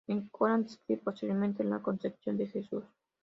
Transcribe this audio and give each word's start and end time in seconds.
El 0.07 0.31
Corán 0.31 0.63
describe 0.63 0.99
posteriormente 0.99 1.63
la 1.63 1.79
concepción 1.79 2.35
de 2.35 2.47
Jesús. 2.47 2.83